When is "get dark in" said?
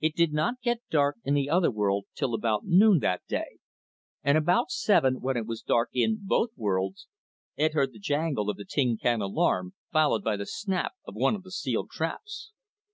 0.62-1.34